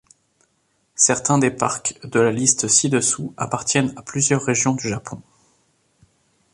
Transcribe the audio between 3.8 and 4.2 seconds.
à